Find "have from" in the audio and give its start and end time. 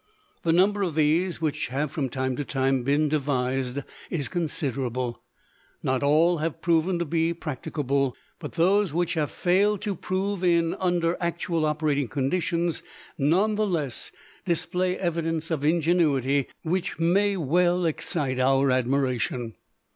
1.67-2.09